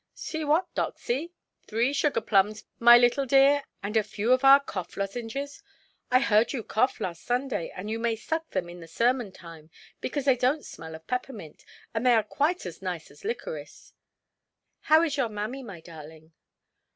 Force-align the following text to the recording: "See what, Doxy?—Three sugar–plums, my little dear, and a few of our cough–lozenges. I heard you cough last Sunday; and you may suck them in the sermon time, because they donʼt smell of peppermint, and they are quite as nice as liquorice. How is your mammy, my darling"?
"See 0.15 0.43
what, 0.43 0.65
Doxy?—Three 0.73 1.93
sugar–plums, 1.93 2.65
my 2.79 2.97
little 2.97 3.27
dear, 3.27 3.65
and 3.83 3.95
a 3.95 4.01
few 4.01 4.31
of 4.33 4.43
our 4.43 4.59
cough–lozenges. 4.59 5.61
I 6.09 6.21
heard 6.21 6.53
you 6.53 6.63
cough 6.63 6.99
last 6.99 7.23
Sunday; 7.23 7.71
and 7.75 7.87
you 7.87 7.99
may 7.99 8.15
suck 8.15 8.49
them 8.49 8.67
in 8.67 8.79
the 8.79 8.87
sermon 8.87 9.31
time, 9.31 9.69
because 9.99 10.25
they 10.25 10.35
donʼt 10.35 10.65
smell 10.65 10.95
of 10.95 11.05
peppermint, 11.05 11.63
and 11.93 12.03
they 12.03 12.13
are 12.15 12.23
quite 12.23 12.65
as 12.65 12.81
nice 12.81 13.11
as 13.11 13.23
liquorice. 13.23 13.93
How 14.79 15.03
is 15.03 15.17
your 15.17 15.29
mammy, 15.29 15.61
my 15.61 15.79
darling"? 15.81 16.33